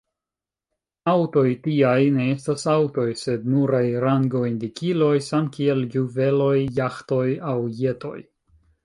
[1.11, 8.17] Aŭtoj tiaj ne estas aŭtoj sed nuraj rango-indikiloj, samkiel juveloj, jaĥtoj aŭ jetoj.